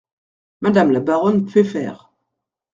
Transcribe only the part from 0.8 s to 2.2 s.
la baronne Pfeffers.